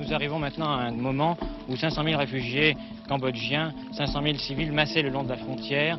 [0.00, 1.36] Nous arrivons maintenant à un moment
[1.68, 2.74] où 500 000 réfugiés
[3.06, 5.98] cambodgiens, 500 000 civils massés le long de la frontière,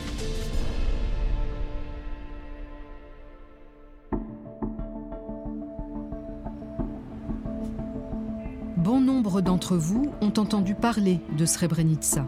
[9.31, 12.25] Nombre d'entre vous ont entendu parler de Srebrenica.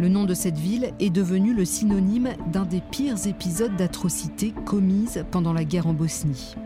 [0.00, 5.24] Le nom de cette ville est devenu le synonyme d'un des pires épisodes d'atrocités commises
[5.30, 6.56] pendant la guerre en Bosnie.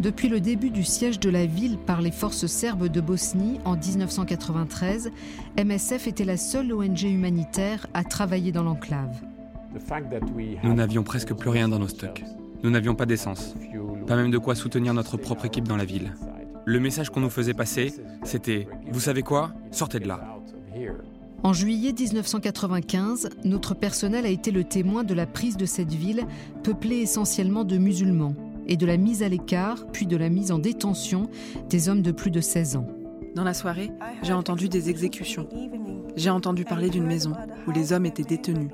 [0.00, 3.76] Depuis le début du siège de la ville par les forces serbes de Bosnie en
[3.76, 5.12] 1993,
[5.56, 9.22] MSF était la seule ONG humanitaire à travailler dans l'enclave.
[10.64, 12.24] Nous n'avions presque plus rien dans nos stocks.
[12.64, 13.54] Nous n'avions pas d'essence,
[14.08, 16.12] pas même de quoi soutenir notre propre équipe dans la ville.
[16.66, 19.52] Le message qu'on nous faisait passer, c'était⁇ Vous savez quoi?
[19.70, 20.38] Sortez de là!⁇
[21.42, 26.26] En juillet 1995, notre personnel a été le témoin de la prise de cette ville,
[26.62, 28.34] peuplée essentiellement de musulmans,
[28.66, 31.28] et de la mise à l'écart, puis de la mise en détention
[31.68, 32.86] des hommes de plus de 16 ans.
[33.34, 33.90] Dans la soirée,
[34.22, 35.48] j'ai entendu des exécutions.
[36.16, 37.32] J'ai entendu parler d'une maison
[37.66, 38.70] où les hommes étaient détenus.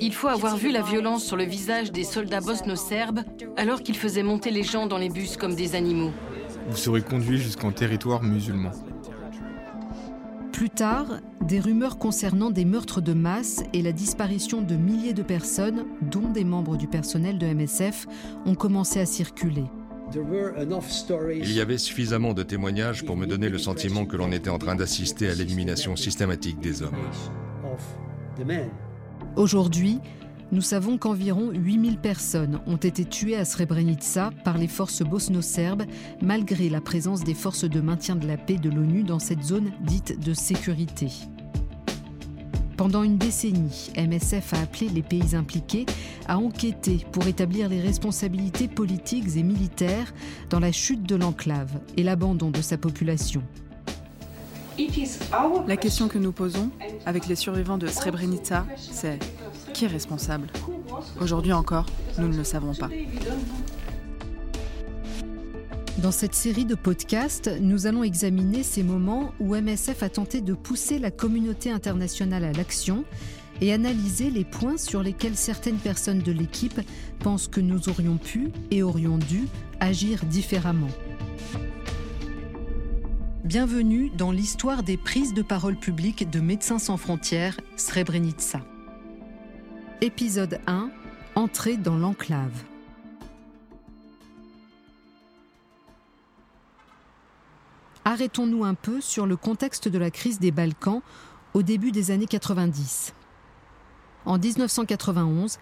[0.00, 3.20] Il faut avoir vu la violence sur le visage des soldats bosno-serbes
[3.56, 6.10] alors qu'ils faisaient monter les gens dans les bus comme des animaux.
[6.68, 8.72] Vous serez conduit jusqu'en territoire musulman.
[10.52, 15.22] Plus tard, des rumeurs concernant des meurtres de masse et la disparition de milliers de
[15.22, 18.06] personnes, dont des membres du personnel de MSF,
[18.46, 19.64] ont commencé à circuler.
[20.14, 24.58] Il y avait suffisamment de témoignages pour me donner le sentiment que l'on était en
[24.58, 26.96] train d'assister à l'élimination systématique des hommes.
[29.36, 30.00] Aujourd'hui,
[30.52, 35.84] nous savons qu'environ 8000 personnes ont été tuées à Srebrenica par les forces bosno-serbes,
[36.22, 39.72] malgré la présence des forces de maintien de la paix de l'ONU dans cette zone
[39.80, 41.08] dite de sécurité.
[42.76, 45.86] Pendant une décennie, MSF a appelé les pays impliqués
[46.28, 50.12] à enquêter pour établir les responsabilités politiques et militaires
[50.50, 53.42] dans la chute de l'enclave et l'abandon de sa population.
[55.66, 56.70] La question que nous posons
[57.06, 59.18] avec les survivants de Srebrenica, c'est
[59.76, 60.48] qui est responsable
[61.20, 61.84] Aujourd'hui encore,
[62.18, 62.88] nous ne le savons pas.
[65.98, 70.54] Dans cette série de podcasts, nous allons examiner ces moments où MSF a tenté de
[70.54, 73.04] pousser la communauté internationale à l'action
[73.60, 76.80] et analyser les points sur lesquels certaines personnes de l'équipe
[77.18, 79.46] pensent que nous aurions pu et aurions dû
[79.80, 80.88] agir différemment.
[83.44, 88.62] Bienvenue dans l'histoire des prises de parole publiques de Médecins sans frontières, Srebrenica.
[90.02, 90.90] Épisode 1
[91.36, 92.52] Entrée dans l'enclave.
[98.04, 101.00] Arrêtons-nous un peu sur le contexte de la crise des Balkans
[101.54, 103.14] au début des années 90.
[104.26, 105.58] En 1991,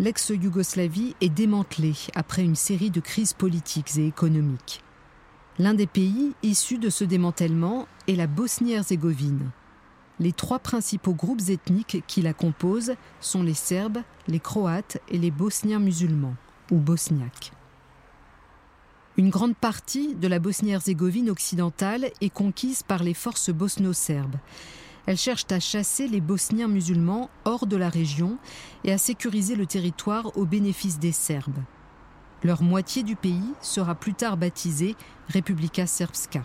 [0.00, 4.82] l'ex-Yougoslavie est démantelée après une série de crises politiques et économiques.
[5.60, 9.52] L'un des pays issus de ce démantèlement est la Bosnie-Herzégovine.
[10.18, 15.30] Les trois principaux groupes ethniques qui la composent sont les Serbes, les Croates et les
[15.30, 16.36] Bosniens musulmans,
[16.70, 17.52] ou bosniaques.
[19.18, 24.36] Une grande partie de la Bosnie-Herzégovine occidentale est conquise par les forces bosno-serbes.
[25.06, 28.38] Elles cherchent à chasser les Bosniens musulmans hors de la région
[28.84, 31.62] et à sécuriser le territoire au bénéfice des Serbes.
[32.42, 34.96] Leur moitié du pays sera plus tard baptisée
[35.32, 36.42] Republika Srpska.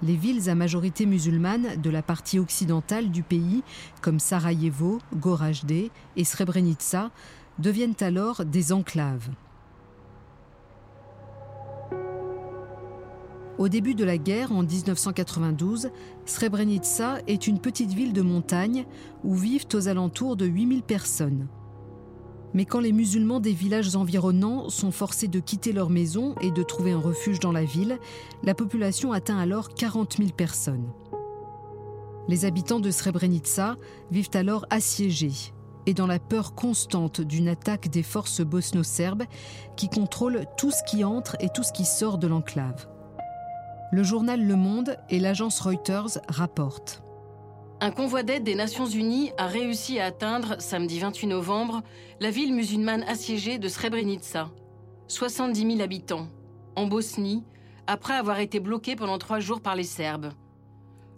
[0.00, 3.64] Les villes à majorité musulmane de la partie occidentale du pays,
[4.00, 7.10] comme Sarajevo, Gorazde et Srebrenica,
[7.58, 9.28] deviennent alors des enclaves.
[13.58, 15.90] Au début de la guerre, en 1992,
[16.26, 18.86] Srebrenica est une petite ville de montagne
[19.24, 21.48] où vivent aux alentours de 8000 personnes.
[22.54, 26.62] Mais quand les musulmans des villages environnants sont forcés de quitter leur maison et de
[26.62, 27.98] trouver un refuge dans la ville,
[28.42, 30.88] la population atteint alors 40 000 personnes.
[32.28, 33.76] Les habitants de Srebrenica
[34.10, 35.52] vivent alors assiégés
[35.86, 39.24] et dans la peur constante d'une attaque des forces bosno-serbes
[39.76, 42.86] qui contrôlent tout ce qui entre et tout ce qui sort de l'enclave.
[43.90, 47.02] Le journal Le Monde et l'agence Reuters rapportent.
[47.80, 51.82] Un convoi d'aide des Nations Unies a réussi à atteindre, samedi 28 novembre,
[52.18, 54.50] la ville musulmane assiégée de Srebrenica.
[55.06, 56.26] 70 000 habitants,
[56.74, 57.44] en Bosnie,
[57.86, 60.32] après avoir été bloquée pendant trois jours par les Serbes.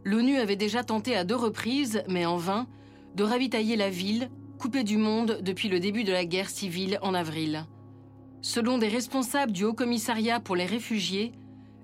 [0.05, 2.67] l'ONU avait déjà tenté à deux reprises, mais en vain,
[3.15, 7.15] de ravitailler la ville, coupée du monde depuis le début de la guerre civile en
[7.15, 7.65] avril.
[8.43, 11.33] Selon des responsables du Haut Commissariat pour les réfugiés,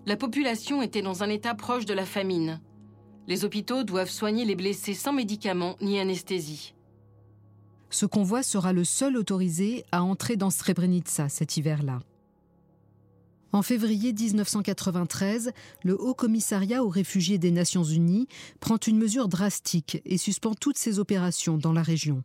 [0.04, 2.60] la population était dans un état proche de la famine.
[3.28, 6.74] Les hôpitaux doivent soigner les blessés sans médicaments ni anesthésie.
[7.90, 12.00] Ce convoi sera le seul autorisé à entrer dans Srebrenica cet hiver-là.
[13.52, 15.52] En février 1993,
[15.82, 18.28] le Haut Commissariat aux réfugiés des Nations Unies
[18.60, 22.22] prend une mesure drastique et suspend toutes ses opérations dans la région.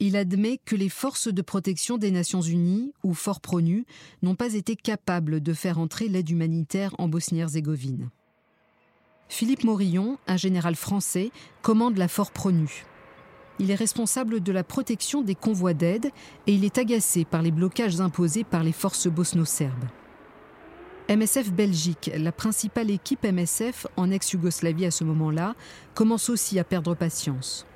[0.00, 3.84] Il admet que les forces de protection des Nations Unies, ou Fort Pronu,
[4.22, 8.08] n'ont pas été capables de faire entrer l'aide humanitaire en Bosnie-Herzégovine.
[9.28, 11.30] Philippe Morillon, un général français,
[11.62, 12.84] commande la Fort Pronu.
[13.58, 16.06] Il est responsable de la protection des convois d'aide
[16.46, 19.84] et il est agacé par les blocages imposés par les forces bosno-serbes.
[21.10, 25.54] MSF Belgique, la principale équipe MSF en ex-Yougoslavie à ce moment-là,
[25.94, 27.66] commence aussi à perdre patience.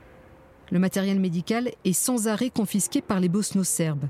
[0.71, 4.09] Le matériel médical est sans arrêt confisqué par les bosno-serbes.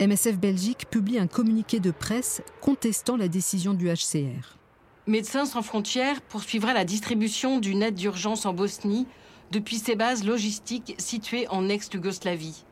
[0.00, 4.61] MSF Belgique publie un communiqué de presse contestant la décision du HCR.
[5.08, 9.08] Médecins sans frontières poursuivra la distribution d'une aide d'urgence en Bosnie
[9.50, 12.62] depuis ses bases logistiques situées en ex-Yougoslavie.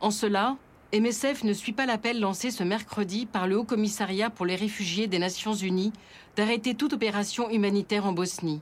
[0.00, 0.56] En cela,
[0.92, 5.06] MSF ne suit pas l'appel lancé ce mercredi par le Haut Commissariat pour les réfugiés
[5.06, 5.92] des Nations Unies
[6.34, 8.60] d'arrêter toute opération humanitaire en Bosnie.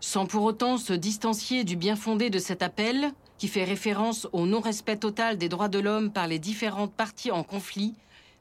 [0.00, 4.44] Sans pour autant se distancier du bien fondé de cet appel, qui fait référence au
[4.44, 7.94] non-respect total des droits de l'homme par les différentes parties en conflit,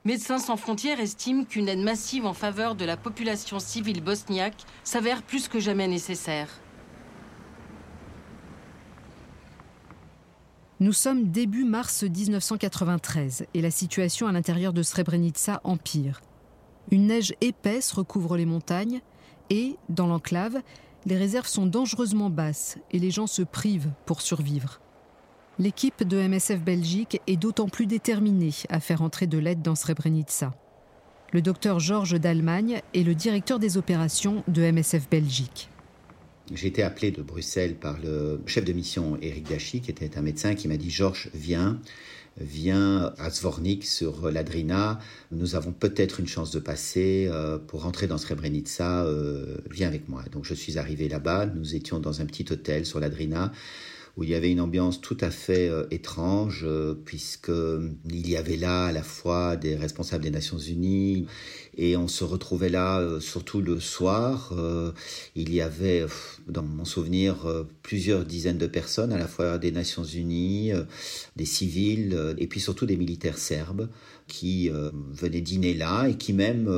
[0.06, 5.24] Médecins sans frontières estime qu'une aide massive en faveur de la population civile bosniaque s'avère
[5.24, 6.50] plus que jamais nécessaire.
[10.82, 16.20] Nous sommes début mars 1993 et la situation à l'intérieur de Srebrenica empire.
[16.92, 19.00] Une neige épaisse recouvre les montagnes
[19.50, 20.62] et, dans l'enclave,
[21.06, 24.82] les réserves sont dangereusement basses et les gens se privent pour survivre.
[25.60, 30.52] L'équipe de MSF Belgique est d'autant plus déterminée à faire entrer de l'aide dans Srebrenica.
[31.32, 35.70] Le docteur Georges d'Allemagne est le directeur des opérations de MSF Belgique.
[36.52, 40.24] J'ai été appelé de Bruxelles par le chef de mission Eric Dachi, qui était un
[40.24, 41.80] médecin, qui m'a dit Georges, viens,
[42.38, 45.00] viens à Zvornik sur l'Adrina.
[45.32, 49.04] Nous avons peut-être une chance de passer euh, pour rentrer dans Srebrenica.
[49.04, 50.24] Euh, viens avec moi.
[50.32, 51.46] Donc je suis arrivé là-bas.
[51.46, 53.52] Nous étions dans un petit hôtel sur l'Adrina
[54.16, 56.68] où il y avait une ambiance tout à fait euh, étrange,
[57.06, 57.52] puisque
[58.10, 61.28] il y avait là à la fois des responsables des Nations Unies,
[61.78, 64.54] et on se retrouvait là, euh, surtout le soir.
[64.58, 64.92] Euh,
[65.36, 66.06] il y avait,
[66.48, 70.72] dans mon souvenir, euh, plusieurs dizaines de personnes, à la fois des Nations Unies,
[71.36, 73.90] des civils, et puis surtout des militaires serbes
[74.28, 76.70] qui venaient dîner là et qui même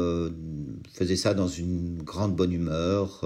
[0.94, 3.24] faisaient ça dans une grande bonne humeur.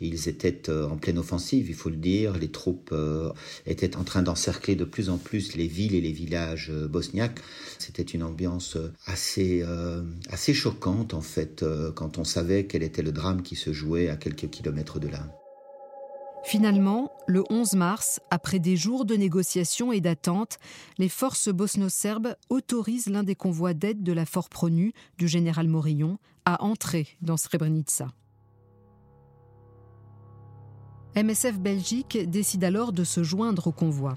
[0.00, 2.36] ils étaient en pleine offensive, il faut le dire.
[2.38, 2.94] Les troupes
[3.66, 7.40] étaient en train d'encercler de plus en plus les villes et les villages bosniaques.
[7.78, 8.76] C'était une ambiance
[9.06, 9.64] assez,
[10.30, 14.08] assez choquante en fait euh, quand on savait quel était le drame qui se jouait
[14.08, 15.26] à quelques kilomètres de là.
[16.44, 20.58] Finalement, le 11 mars, après des jours de négociations et d'attente,
[20.96, 26.18] les forces bosno-serbes autorisent l'un des convois d'aide de la Fort Pronu du général Morillon
[26.44, 28.12] à entrer dans Srebrenica.
[31.16, 34.16] MSF Belgique décide alors de se joindre au convoi.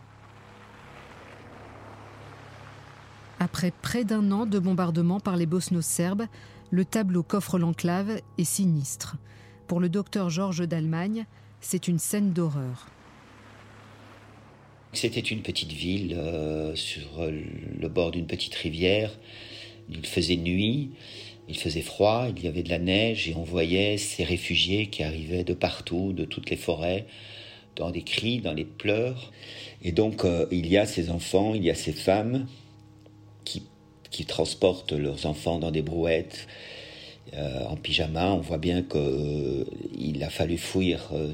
[3.39, 6.27] Après près d'un an de bombardement par les bosno-serbes,
[6.71, 9.17] le tableau qu'offre l'enclave est sinistre.
[9.67, 11.25] Pour le docteur Georges d'Allemagne,
[11.61, 12.87] c'est une scène d'horreur.
[14.93, 19.11] C'était une petite ville euh, sur le bord d'une petite rivière.
[19.89, 20.91] Il faisait nuit,
[21.47, 25.03] il faisait froid, il y avait de la neige et on voyait ces réfugiés qui
[25.03, 27.07] arrivaient de partout, de toutes les forêts,
[27.75, 29.31] dans des cris, dans les pleurs.
[29.81, 32.47] Et donc euh, il y a ces enfants, il y a ces femmes
[33.45, 33.63] qui
[34.11, 36.47] qui transportent leurs enfants dans des brouettes
[37.35, 38.33] euh, en pyjama.
[38.33, 41.33] On voit bien qu'il euh, a fallu fuir euh,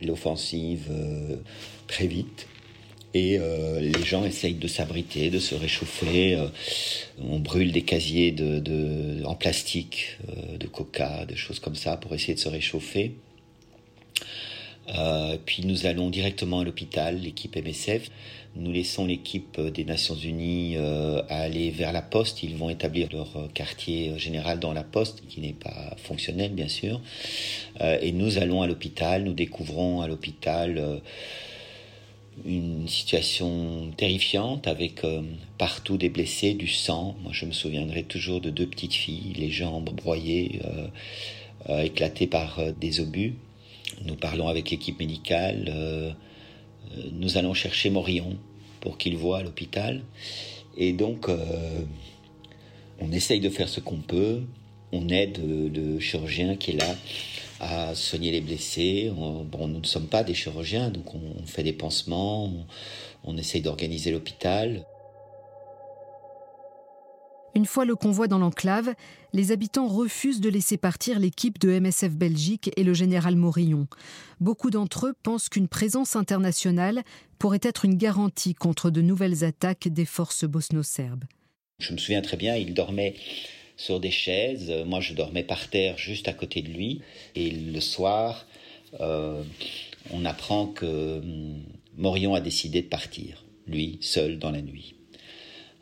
[0.00, 0.92] l'offensive
[1.88, 2.46] très vite.
[3.16, 6.36] Et les gens essayent de s'abriter, de se réchauffer.
[7.22, 10.18] on brûle des casiers de, en plastique,
[10.58, 13.14] de coca, des choses comme ça pour essayer de se réchauffer.
[15.46, 18.10] Puis nous allons directement à l'hôpital, l'équipe MSF.
[18.56, 22.44] Nous laissons l'équipe des Nations Unies euh, aller vers la poste.
[22.44, 26.68] Ils vont établir leur euh, quartier général dans la poste, qui n'est pas fonctionnel bien
[26.68, 27.00] sûr.
[27.80, 29.24] Euh, et nous allons à l'hôpital.
[29.24, 31.00] Nous découvrons à l'hôpital
[32.44, 35.02] une situation terrifiante avec
[35.58, 37.16] partout des blessés, du sang.
[37.22, 40.60] Moi, je me souviendrai toujours de deux petites filles, les jambes broyées,
[41.68, 43.34] éclatées par des obus.
[44.04, 45.66] Nous parlons avec l'équipe médicale.
[45.68, 46.12] Euh,
[47.12, 48.36] nous allons chercher Morillon
[48.80, 50.02] pour qu'il voit à l'hôpital.
[50.76, 51.28] Et donc,
[53.00, 54.42] on essaye de faire ce qu'on peut.
[54.92, 56.94] On aide le chirurgien qui est là
[57.60, 59.10] à soigner les blessés.
[59.14, 62.66] bon, nous ne sommes pas des chirurgiens, donc on, fait des pansements, on,
[63.24, 64.84] on essaye d'organiser l'hôpital.
[67.56, 68.94] Une fois le convoi dans l'enclave,
[69.32, 73.86] les habitants refusent de laisser partir l'équipe de MSF Belgique et le général Morillon.
[74.40, 77.04] Beaucoup d'entre eux pensent qu'une présence internationale
[77.38, 81.24] pourrait être une garantie contre de nouvelles attaques des forces bosno-serbes.
[81.78, 83.14] Je me souviens très bien, il dormait
[83.76, 84.72] sur des chaises.
[84.84, 87.02] Moi, je dormais par terre juste à côté de lui.
[87.36, 88.46] Et le soir,
[89.00, 89.44] euh,
[90.10, 91.62] on apprend que hum,
[91.96, 94.96] Morion a décidé de partir, lui, seul dans la nuit.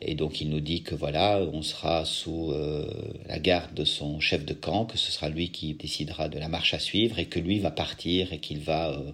[0.05, 2.85] Et donc il nous dit que voilà, on sera sous euh,
[3.27, 6.47] la garde de son chef de camp, que ce sera lui qui décidera de la
[6.47, 9.11] marche à suivre et que lui va partir et qu'il va, euh,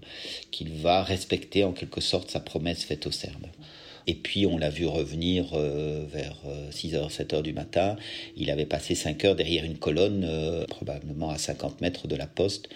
[0.51, 3.47] qu'il va respecter en quelque sorte sa promesse faite aux Serbes.
[4.09, 6.35] Et puis on l'a vu revenir euh, vers
[6.71, 7.95] 6h, euh, 7h du matin.
[8.35, 12.25] Il avait passé 5 heures derrière une colonne, euh, probablement à 50 mètres de la
[12.25, 12.69] poste,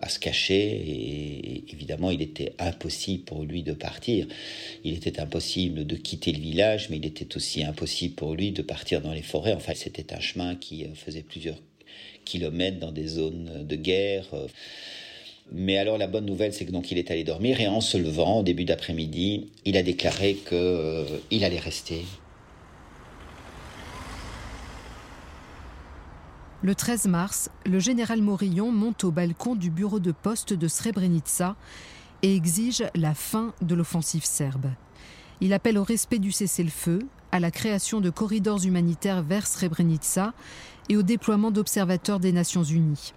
[0.00, 0.56] à se cacher.
[0.56, 4.26] Et évidemment, il était impossible pour lui de partir.
[4.82, 8.62] Il était impossible de quitter le village, mais il était aussi impossible pour lui de
[8.62, 9.52] partir dans les forêts.
[9.52, 11.60] Enfin, c'était un chemin qui faisait plusieurs
[12.24, 14.24] kilomètres dans des zones de guerre.
[15.52, 17.96] Mais alors la bonne nouvelle, c'est que donc il est allé dormir et en se
[17.96, 22.04] levant au début d'après-midi, il a déclaré qu'il euh, allait rester.
[26.60, 31.54] Le 13 mars, le général Morillon monte au balcon du bureau de poste de Srebrenica
[32.22, 34.66] et exige la fin de l'offensive serbe.
[35.40, 36.98] Il appelle au respect du cessez-le-feu,
[37.30, 40.34] à la création de corridors humanitaires vers Srebrenica
[40.88, 43.12] et au déploiement d'observateurs des Nations Unies.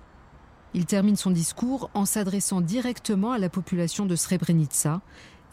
[0.74, 5.02] Il termine son discours en s'adressant directement à la population de Srebrenica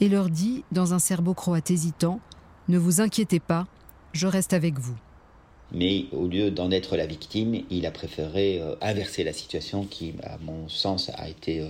[0.00, 2.20] et leur dit, dans un serbo-croate hésitant
[2.68, 3.66] Ne vous inquiétez pas,
[4.12, 4.96] je reste avec vous.
[5.72, 10.14] Mais au lieu d'en être la victime, il a préféré euh, inverser la situation qui,
[10.22, 11.68] à mon sens, a été euh,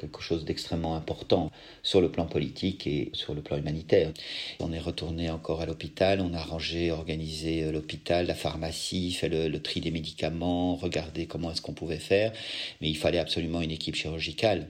[0.00, 1.50] quelque chose d'extrêmement important
[1.82, 4.12] sur le plan politique et sur le plan humanitaire.
[4.58, 9.28] On est retourné encore à l'hôpital, on a rangé, organisé euh, l'hôpital, la pharmacie, fait
[9.28, 12.32] le, tri des médicaments, regardé comment est-ce qu'on pouvait faire,
[12.80, 14.68] mais il fallait absolument une équipe chirurgicale.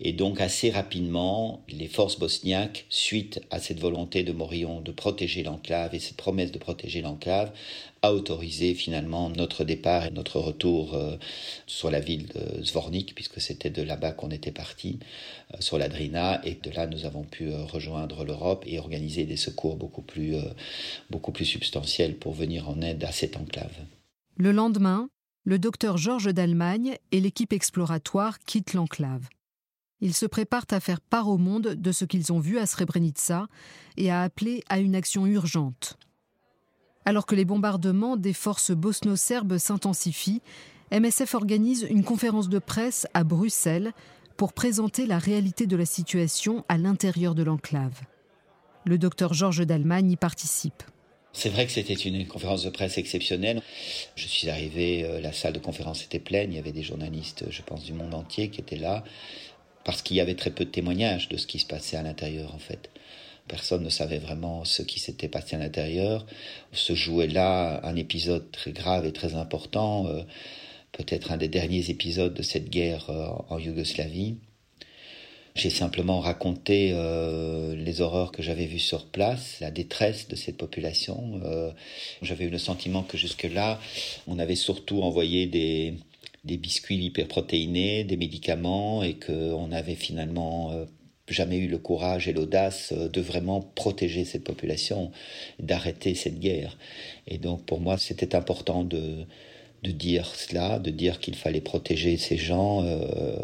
[0.00, 5.42] Et donc assez rapidement, les forces bosniaques, suite à cette volonté de Morillon de protéger
[5.42, 7.52] l'enclave et cette promesse de protéger l'enclave,
[8.02, 11.16] a autorisé finalement notre départ et notre retour euh,
[11.66, 14.98] sur la ville de Zvornik, puisque c'était de là-bas qu'on était parti,
[15.54, 19.24] euh, sur la Drina, et de là nous avons pu euh, rejoindre l'Europe et organiser
[19.24, 20.36] des secours beaucoup plus,
[21.10, 23.76] beaucoup plus substantiels pour venir en aide à cette enclave.
[24.36, 25.08] Le lendemain,
[25.44, 29.28] le docteur Georges d'Allemagne et l'équipe exploratoire quittent l'enclave.
[30.00, 33.48] Ils se préparent à faire part au monde de ce qu'ils ont vu à Srebrenica
[33.96, 35.98] et à appeler à une action urgente.
[37.08, 40.42] Alors que les bombardements des forces bosno-serbes s'intensifient,
[40.92, 43.92] MSF organise une conférence de presse à Bruxelles
[44.36, 47.98] pour présenter la réalité de la situation à l'intérieur de l'enclave.
[48.84, 50.82] Le docteur Georges d'Allemagne y participe.
[51.32, 53.62] C'est vrai que c'était une conférence de presse exceptionnelle.
[54.14, 57.46] Je suis arrivé, euh, la salle de conférence était pleine, il y avait des journalistes,
[57.48, 59.02] je pense, du monde entier qui étaient là,
[59.82, 62.54] parce qu'il y avait très peu de témoignages de ce qui se passait à l'intérieur,
[62.54, 62.90] en fait.
[63.48, 66.26] Personne ne savait vraiment ce qui s'était passé à l'intérieur.
[66.72, 70.22] Se jouait là un épisode très grave et très important, euh,
[70.92, 74.36] peut-être un des derniers épisodes de cette guerre euh, en Yougoslavie.
[75.54, 80.56] J'ai simplement raconté euh, les horreurs que j'avais vues sur place, la détresse de cette
[80.56, 81.40] population.
[82.22, 83.80] j'avais eu le sentiment que jusque-là,
[84.28, 85.94] on avait surtout envoyé des,
[86.44, 90.86] des biscuits hyperprotéinés, des médicaments, et qu'on avait finalement
[91.28, 95.10] jamais eu le courage et l'audace euh, de vraiment protéger cette population,
[95.58, 96.76] d'arrêter cette guerre.
[97.26, 99.26] Et donc pour moi, c'était important de,
[99.82, 103.36] dire cela, de dire qu'il fallait protéger ces gens euh,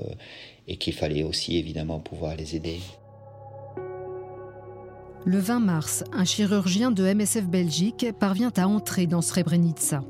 [0.66, 2.80] et qu'il fallait aussi évidemment pouvoir les aider.
[5.26, 10.02] Le 20 mars, un chirurgien de MSF Belgique parvient à entrer dans Srebrenica.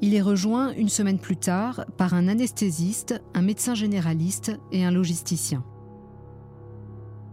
[0.00, 4.90] Il est rejoint une semaine plus tard par un anesthésiste, un médecin généraliste et un
[4.90, 5.62] logisticien.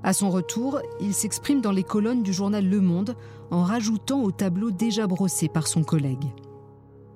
[0.03, 3.15] À son retour, il s'exprime dans les colonnes du journal Le Monde
[3.51, 6.25] en rajoutant au tableau déjà brossé par son collègue.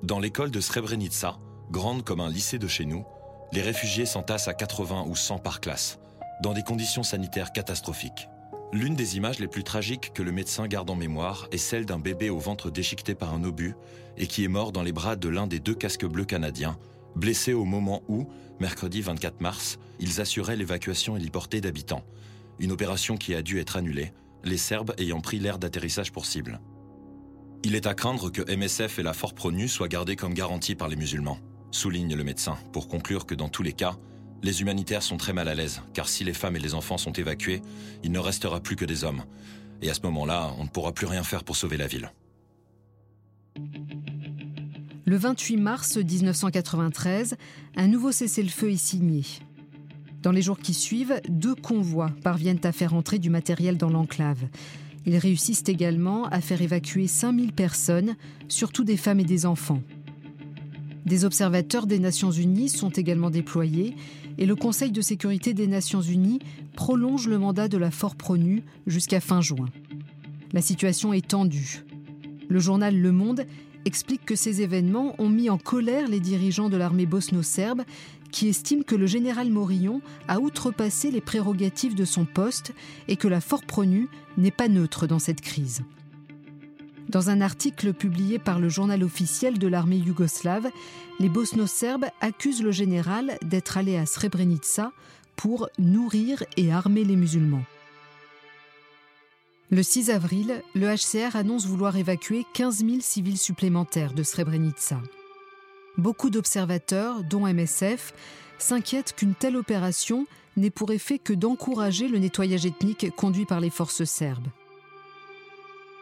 [0.03, 1.37] Dans l'école de Srebrenica,
[1.69, 3.05] grande comme un lycée de chez nous,
[3.53, 5.99] les réfugiés s'entassent à 80 ou 100 par classe,
[6.41, 8.27] dans des conditions sanitaires catastrophiques.
[8.73, 11.99] L'une des images les plus tragiques que le médecin garde en mémoire est celle d'un
[11.99, 13.75] bébé au ventre déchiqueté par un obus
[14.17, 16.77] et qui est mort dans les bras de l'un des deux casques bleus canadiens,
[17.15, 18.27] blessé au moment où,
[18.59, 22.03] mercredi 24 mars, ils assuraient l'évacuation héliportée d'habitants.
[22.61, 24.13] Une opération qui a dû être annulée,
[24.43, 26.61] les Serbes ayant pris l'air d'atterrissage pour cible.
[27.63, 30.87] Il est à craindre que MSF et la Fort Pronu soient gardés comme garantie par
[30.87, 31.39] les musulmans,
[31.71, 33.95] souligne le médecin, pour conclure que dans tous les cas,
[34.43, 37.13] les humanitaires sont très mal à l'aise, car si les femmes et les enfants sont
[37.13, 37.63] évacués,
[38.03, 39.23] il ne restera plus que des hommes.
[39.81, 42.11] Et à ce moment-là, on ne pourra plus rien faire pour sauver la ville.
[45.05, 47.37] Le 28 mars 1993,
[47.75, 49.23] un nouveau cessez-le-feu est signé.
[50.21, 54.45] Dans les jours qui suivent, deux convois parviennent à faire entrer du matériel dans l'enclave.
[55.07, 58.15] Ils réussissent également à faire évacuer 5000 personnes,
[58.47, 59.81] surtout des femmes et des enfants.
[61.07, 63.95] Des observateurs des Nations Unies sont également déployés
[64.37, 66.39] et le Conseil de sécurité des Nations Unies
[66.75, 69.69] prolonge le mandat de la Fort Pronu jusqu'à fin juin.
[70.53, 71.83] La situation est tendue.
[72.47, 73.45] Le journal Le Monde
[73.85, 77.81] explique que ces événements ont mis en colère les dirigeants de l'armée bosno-serbe
[78.31, 82.73] qui estiment que le général Morillon a outrepassé les prérogatives de son poste
[83.07, 84.07] et que la Fort Pronu
[84.37, 85.83] n'est pas neutre dans cette crise.
[87.09, 90.69] Dans un article publié par le journal officiel de l'armée yougoslave,
[91.19, 94.91] les bosno-serbes accusent le général d'être allé à Srebrenica
[95.35, 97.65] pour nourrir et armer les musulmans.
[99.71, 105.01] Le 6 avril, le HCR annonce vouloir évacuer 15 000 civils supplémentaires de Srebrenica.
[105.97, 108.13] Beaucoup d'observateurs, dont MSF,
[108.57, 110.25] s'inquiètent qu'une telle opération
[110.57, 114.47] n'ait pour effet que d'encourager le nettoyage ethnique conduit par les forces serbes.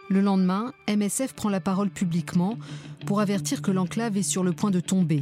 [0.10, 2.58] Le lendemain, MSF prend la parole publiquement
[3.06, 5.22] pour avertir que l'enclave est sur le point de tomber.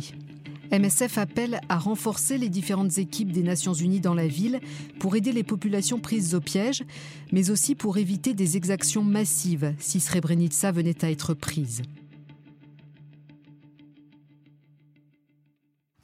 [0.72, 4.60] MSF appelle à renforcer les différentes équipes des Nations Unies dans la ville
[5.00, 6.84] pour aider les populations prises au piège,
[7.32, 11.84] mais aussi pour éviter des exactions massives si Srebrenica venait à être prise.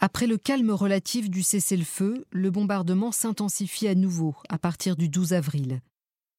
[0.06, 5.32] Après le calme relatif du cessez-le-feu, le bombardement s'intensifie à nouveau à partir du 12
[5.32, 5.80] avril.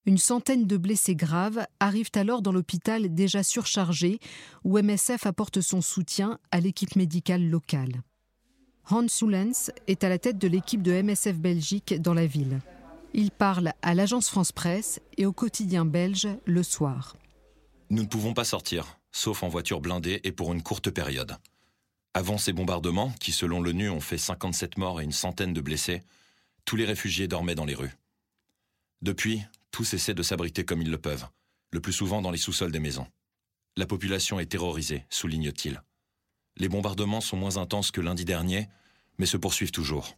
[0.04, 4.18] Une centaine de blessés graves arrivent alors dans l'hôpital déjà surchargé
[4.64, 8.02] où MSF apporte son soutien à l'équipe médicale locale.
[8.90, 12.60] Hans Soulens est à la tête de l'équipe de MSF Belgique dans la ville.
[13.14, 17.16] Il parle à l'agence France Presse et au quotidien belge le soir.
[17.88, 21.38] Nous ne pouvons pas sortir, sauf en voiture blindée et pour une courte période.
[22.16, 26.00] Avant ces bombardements, qui selon l'ONU ont fait 57 morts et une centaine de blessés,
[26.64, 27.96] tous les réfugiés dormaient dans les rues.
[29.02, 31.26] Depuis, tous essaient de s'abriter comme ils le peuvent,
[31.72, 33.08] le plus souvent dans les sous-sols des maisons.
[33.76, 35.82] La population est terrorisée, souligne-t-il.
[36.56, 38.68] Les bombardements sont moins intenses que lundi dernier,
[39.18, 40.16] mais se poursuivent toujours.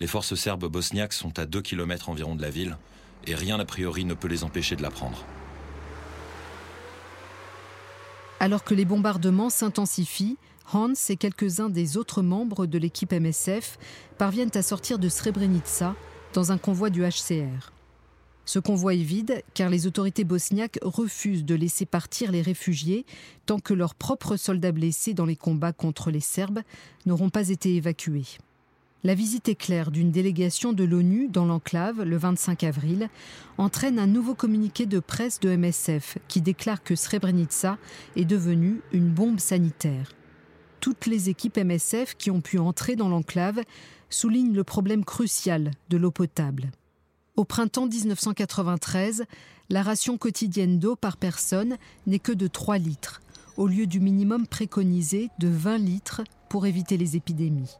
[0.00, 2.76] Les forces serbes bosniaques sont à 2 km environ de la ville,
[3.26, 5.24] et rien a priori ne peut les empêcher de la prendre.
[8.38, 10.36] Alors que les bombardements s'intensifient,
[10.72, 13.78] Hans et quelques-uns des autres membres de l'équipe MSF
[14.18, 15.94] parviennent à sortir de Srebrenica
[16.32, 17.72] dans un convoi du HCR.
[18.44, 23.06] Ce convoi est vide car les autorités bosniaques refusent de laisser partir les réfugiés
[23.46, 26.62] tant que leurs propres soldats blessés dans les combats contre les Serbes
[27.06, 28.26] n'auront pas été évacués.
[29.04, 33.08] La visite éclair d'une délégation de l'ONU dans l'enclave le 25 avril
[33.58, 37.78] entraîne un nouveau communiqué de presse de MSF qui déclare que Srebrenica
[38.14, 40.12] est devenue une bombe sanitaire
[40.82, 43.60] toutes les équipes MSF qui ont pu entrer dans l'enclave
[44.10, 46.72] soulignent le problème crucial de l'eau potable.
[47.36, 49.24] Au printemps 1993,
[49.70, 51.76] la ration quotidienne d'eau par personne
[52.08, 53.22] n'est que de 3 litres,
[53.56, 57.76] au lieu du minimum préconisé de 20 litres pour éviter les épidémies.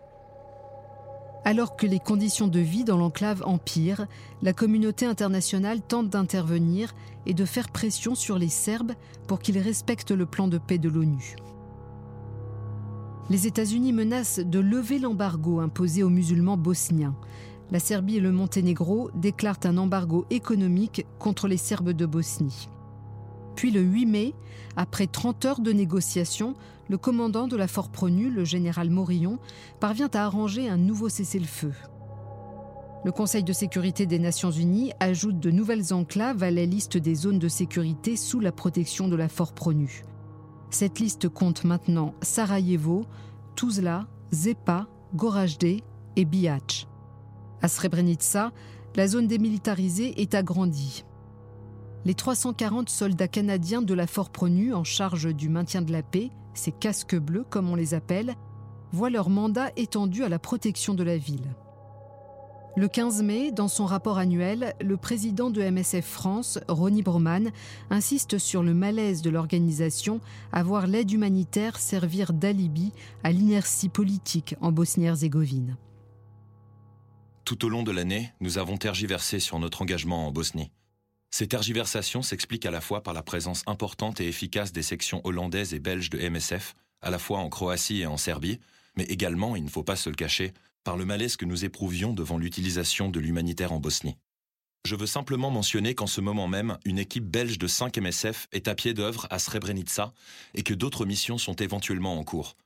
[1.45, 4.07] Alors que les conditions de vie dans l'enclave empirent,
[4.43, 6.95] la communauté internationale tente d'intervenir
[7.27, 8.93] et de faire pression sur les Serbes
[9.27, 11.35] pour qu'ils respectent le plan de paix de l'ONU.
[13.31, 17.15] Les États-Unis menacent de lever l'embargo imposé aux musulmans bosniens.
[17.71, 22.69] La Serbie et le Monténégro déclarent un embargo économique contre les Serbes de Bosnie.
[23.55, 24.35] Puis le 8 mai,
[24.77, 26.55] après 30 heures de négociations,
[26.89, 29.39] le commandant de la Fort Pronu, le général Morillon,
[29.79, 31.73] parvient à arranger un nouveau cessez-le-feu.
[33.05, 37.15] Le Conseil de sécurité des Nations Unies ajoute de nouvelles enclaves à la liste des
[37.15, 40.05] zones de sécurité sous la protection de la Fort Pronu.
[40.73, 43.05] Cette liste compte maintenant Sarajevo,
[43.57, 45.83] Tuzla, Zepa, Goražde
[46.17, 46.89] et Bihac.
[47.61, 48.53] À Srebrenica,
[48.97, 51.05] la zone démilitarisée est agrandie.
[52.07, 56.31] Les 340 soldats canadiens de la Fort Pronu en charge du maintien de la paix,
[56.55, 58.35] ces casques bleus comme on les appelle,
[58.93, 61.55] voient leur mandat étendu à la protection de la ville.
[62.75, 67.51] Le 15 mai, dans son rapport annuel, le président de MSF France, Ronny Broman,
[67.91, 72.93] insiste sur le malaise de l'organisation à voir l'aide humanitaire servir d'alibi
[73.25, 75.77] à l'inertie politique en Bosnie-Herzégovine.
[77.45, 80.71] Tout au long de l'année, nous avons tergiversé sur notre engagement en Bosnie.
[81.31, 85.75] Ces tergiversations s'expliquent à la fois par la présence importante et efficace des sections hollandaises
[85.75, 88.61] et belges de MSF, à la fois en Croatie et en Serbie,
[88.97, 92.13] mais également, il ne faut pas se le cacher, par le malaise que nous éprouvions
[92.13, 94.17] devant l'utilisation de l'humanitaire en Bosnie.
[94.85, 98.67] Je veux simplement mentionner qu'en ce moment même, une équipe belge de 5 MSF est
[98.67, 100.13] à pied d'œuvre à Srebrenica
[100.55, 102.57] et que d'autres missions sont éventuellement en cours.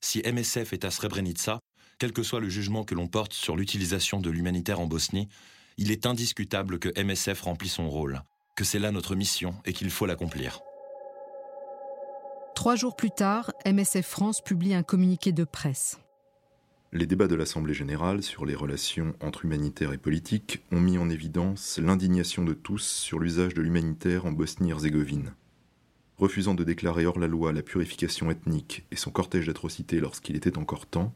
[0.00, 1.60] Si MSF est à Srebrenica,
[1.98, 5.28] quel que soit le jugement que l'on porte sur l'utilisation de l'humanitaire en Bosnie,
[5.78, 8.22] il est indiscutable que MSF remplit son rôle,
[8.56, 10.60] que c'est là notre mission et qu'il faut l'accomplir.
[12.56, 15.98] Trois jours plus tard, MSF France publie un communiqué de presse.
[16.92, 21.10] Les débats de l'Assemblée générale sur les relations entre humanitaire et politique ont mis en
[21.10, 25.34] évidence l'indignation de tous sur l'usage de l'humanitaire en Bosnie-Herzégovine.
[26.16, 30.58] Refusant de déclarer hors la loi la purification ethnique et son cortège d'atrocités lorsqu'il était
[30.58, 31.12] encore temps,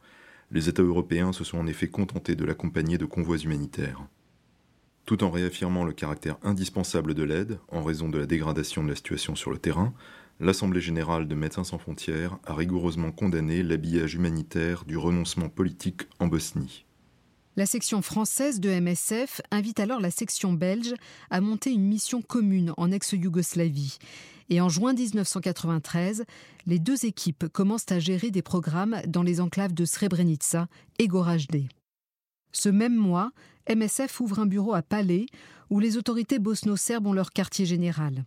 [0.51, 4.05] les États européens se sont en effet contentés de l'accompagner de convois humanitaires.
[5.07, 8.97] Tout en réaffirmant le caractère indispensable de l'aide, en raison de la dégradation de la
[8.97, 9.95] situation sur le terrain,
[10.41, 16.27] l'Assemblée générale de Médecins sans frontières a rigoureusement condamné l'habillage humanitaire du renoncement politique en
[16.27, 16.87] Bosnie.
[17.57, 20.95] La section française de MSF invite alors la section belge
[21.29, 23.99] à monter une mission commune en ex-Yougoslavie.
[24.49, 26.25] Et en juin 1993,
[26.67, 31.69] les deux équipes commencent à gérer des programmes dans les enclaves de Srebrenica et Goražde.
[32.53, 33.31] Ce même mois,
[33.69, 35.27] MSF ouvre un bureau à Palais
[35.69, 38.25] où les autorités bosno-serbes ont leur quartier général.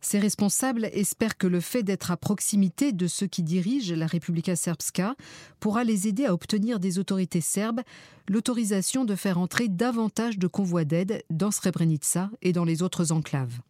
[0.00, 4.54] Ces responsables espèrent que le fait d'être à proximité de ceux qui dirigent la Republika
[4.54, 5.16] Srpska
[5.58, 7.80] pourra les aider à obtenir des autorités serbes
[8.28, 13.60] l'autorisation de faire entrer davantage de convois d'aide dans Srebrenica et dans les autres enclaves.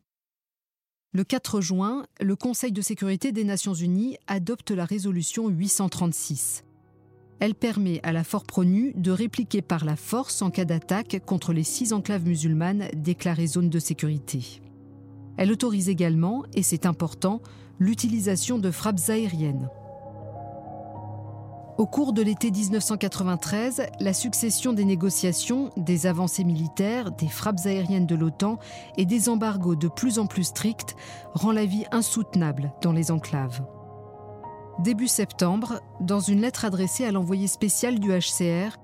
[1.13, 6.65] Le 4 juin, le Conseil de sécurité des Nations Unies adopte la résolution 836.
[7.41, 11.55] Elle permet à la Fort Pronu de répliquer par la force en cas d'attaque contre
[11.55, 14.61] les six enclaves musulmanes déclarées zones de sécurité.
[15.39, 17.41] Elle autorise également, et c'est important,
[17.79, 19.71] l'utilisation de frappes aériennes.
[21.79, 28.07] Au cours de l'été 1993, la succession des négociations, des avancées militaires, des frappes aériennes
[28.07, 28.59] de l'OTAN
[28.97, 30.97] et des embargos de plus en plus stricts
[31.35, 33.65] rend la vie insoutenable dans les enclaves.
[34.81, 38.77] Début septembre, dans une lettre adressée à l'envoyé spécial du HCR,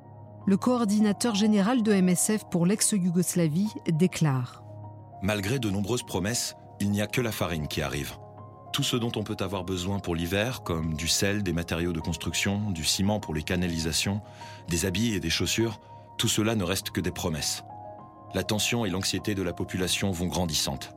[0.46, 4.63] le coordinateur général de MSF pour l'ex-Yougoslavie déclare
[5.24, 8.12] Malgré de nombreuses promesses, il n'y a que la farine qui arrive.
[8.74, 12.00] Tout ce dont on peut avoir besoin pour l'hiver, comme du sel, des matériaux de
[12.00, 14.20] construction, du ciment pour les canalisations,
[14.68, 15.80] des habits et des chaussures,
[16.18, 17.64] tout cela ne reste que des promesses.
[18.34, 20.90] La tension et l'anxiété de la population vont grandissantes.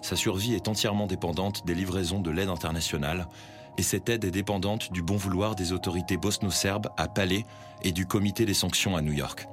[0.00, 3.28] Sa survie est entièrement dépendante des livraisons de l'aide internationale,
[3.76, 7.44] et cette aide est dépendante du bon vouloir des autorités bosno-serbes à Palais
[7.82, 9.46] et du comité des sanctions à New York.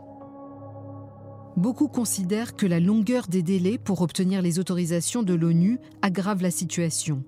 [1.56, 6.50] Beaucoup considèrent que la longueur des délais pour obtenir les autorisations de l'ONU aggrave la
[6.50, 7.24] situation.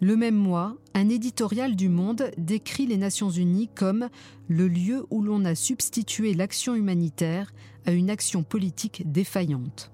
[0.00, 4.08] Le même mois, un éditorial du Monde décrit les Nations Unies comme
[4.48, 7.52] le lieu où l'on a substitué l'action humanitaire
[7.84, 9.92] à une action politique défaillante.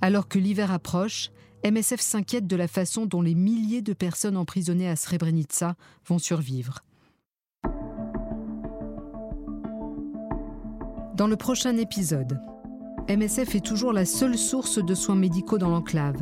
[0.00, 1.30] Alors que l'hiver approche,
[1.64, 6.83] MSF s'inquiète de la façon dont les milliers de personnes emprisonnées à Srebrenica vont survivre.
[11.14, 12.40] Dans le prochain épisode,
[13.08, 16.16] MSF est toujours la seule source de soins médicaux dans l'enclave.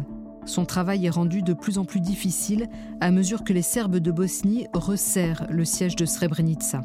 [0.44, 2.68] Son travail est rendu de plus en plus difficile
[3.00, 6.82] à mesure que les Serbes de Bosnie resserrent le siège de Srebrenica.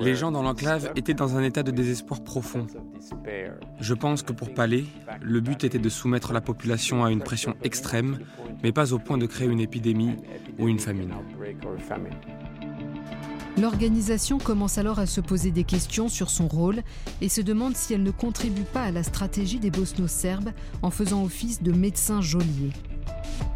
[0.00, 2.66] Les gens dans l'enclave étaient dans un état de désespoir profond.
[3.78, 4.84] Je pense que pour Palais,
[5.20, 8.18] le but était de soumettre la population à une pression extrême,
[8.64, 10.16] mais pas au point de créer une épidémie
[10.58, 11.14] ou une famine.
[13.58, 16.82] L'organisation commence alors à se poser des questions sur son rôle
[17.20, 21.24] et se demande si elle ne contribue pas à la stratégie des bosno-serbes en faisant
[21.24, 22.70] office de médecin geôlier.